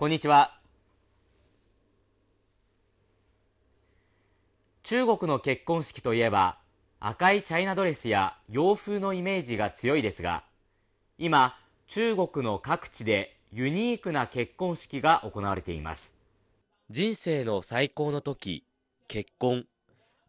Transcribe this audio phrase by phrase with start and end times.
[0.00, 0.58] こんにちは。
[4.82, 6.56] 中国の結婚式といえば、
[7.00, 10.44] 赤いチャイナドレスや洋風のイメージが強いですが、
[11.18, 11.54] 今、
[11.86, 16.16] 中国の各地でユニークな結婚式が行われています。
[16.88, 18.64] 人生の最高の時、
[19.06, 19.66] 結婚。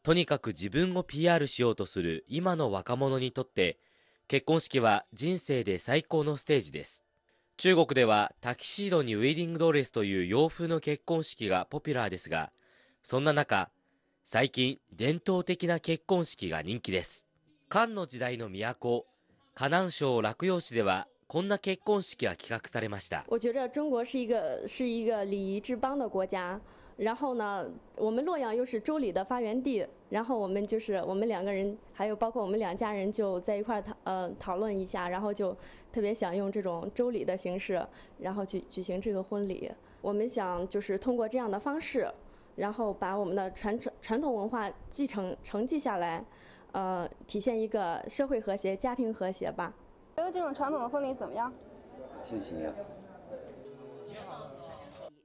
[0.04, 3.80] とにかく自分を PR しようとする今の若者にとって、
[4.28, 7.06] 結婚式は人生で最高のステージです。
[7.58, 12.52] 中国ではタキシードにウェディングドレスという洋風の結婚式がポピュラーですが、
[13.04, 13.70] そんな中、
[14.24, 17.28] 最近伝統的な結婚式が人気です。
[17.70, 19.06] 漢の時代の都、
[19.54, 23.26] 河南省洛陽市ではこんな結婚式が企画されました。
[26.98, 35.56] 然后呢，我们洛阳又是周礼的发源地，然后我们就是我们两个人，还有包括我们两家人就在一块儿讨呃讨论一下，然后就
[35.92, 37.86] 特别想用这种周礼的形式，
[38.20, 39.72] 然后去举行这个婚礼。
[40.02, 42.12] 我们想就是通过这样的方式，
[42.56, 46.24] 然后把我们的传承传统文化继承承继下来，
[46.72, 49.74] 呃，体现一个社会和谐、家庭和谐吧。
[50.16, 51.52] 觉得这种传统的婚礼怎么样？
[52.24, 52.72] 挺新呀。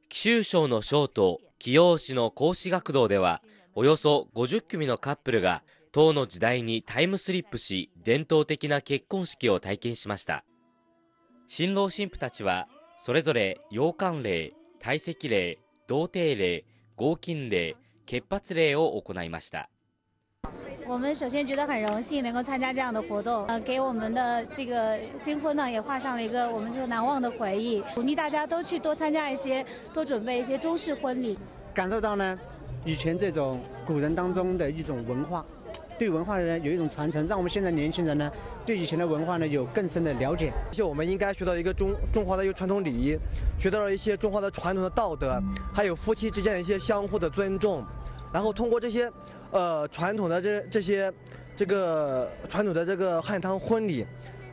[0.08, 3.42] 九州の小都紀陽市の孔子学堂では
[3.74, 10.44] およそ50組のカップルが唐の時代にタイムスリップし伝統的な結婚式を体験しました。
[11.48, 15.58] 新郎新婦たちはそれぞれ洋館礼退席礼
[15.88, 16.64] 童貞礼
[16.94, 17.74] 合金礼
[18.06, 19.68] 結髪礼を行いました。
[20.88, 27.82] 我们首先觉得很荣幸能够参加这样的活动，呃，给我们的这个新婚呢也画上了一个我们就是难忘的回忆。
[27.96, 31.36] 鼓励大家都去多参加一些，多准备一些中式婚礼，
[31.76, 32.38] 感受到呢
[32.86, 35.44] 以前这种古人当中的一种文化，
[35.98, 38.32] 对文化的人有一种传承，让我们现在年轻人呢
[38.64, 40.50] 对以前的文化呢有更深的了解。
[40.68, 43.14] 而且我们应该学到一个中中华的一个传统礼仪，
[43.60, 45.38] 学到了一些中华的传统的道德，
[45.74, 47.84] 还有夫妻之间的一些相互的尊重，
[48.32, 49.12] 然后通过这些。
[49.52, 51.10] 呃，传统的这这些，
[51.54, 54.04] 这个传统的这个汉唐婚礼，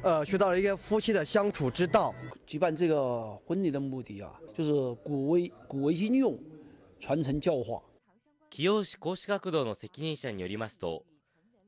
[0.04, 2.14] 呃，学到了一个夫妻的相处之道。
[2.46, 4.72] 举办这个婚礼的目的啊，就是
[5.04, 6.38] 古为古为今用，
[7.06, 7.84] 传承教化。
[8.50, 11.04] 清市孔子学堂の責任者によりますと、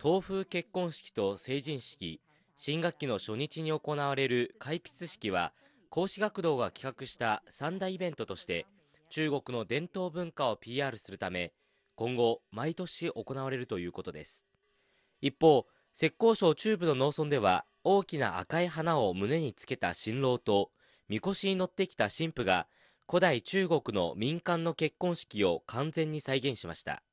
[0.01, 2.22] 東風結婚式と成人式、
[2.56, 5.51] 新学期の初日に行われる開筆式は、
[5.90, 8.66] 孔子学堂が企画した三大イベントとして、
[9.09, 11.52] 中国の伝統文化を PR するため、
[11.96, 14.46] 今後毎年行われるということです
[15.22, 20.72] 一方浙江省中部の農村では大きな赤い花を胸につけた新郎と
[21.07, 22.67] みこしに乗ってきた新婦が
[23.08, 27.04] 古代中国の民間の結婚式を完全に再現しました。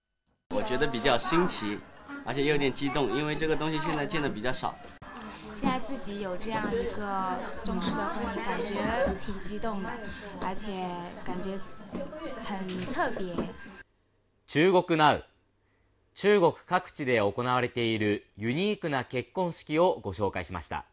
[0.54, 1.78] 我觉得比较新奇
[2.24, 4.74] 而且有点激动因为这个东西现在见的比较少。
[5.54, 9.90] 现在自己有这样一个重视的婚礼感觉挺激动的
[10.40, 10.88] 而且
[11.22, 11.58] 感觉
[12.42, 13.34] 很特别。
[14.46, 15.24] 中国ナウ
[16.14, 20.86] 中国各地で行われているユニークな結婚式をご紹介しました